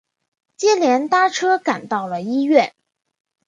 [0.57, 2.73] 接连搭车赶到了医院